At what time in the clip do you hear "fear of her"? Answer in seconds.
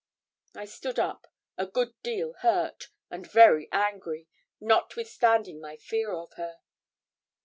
5.77-6.55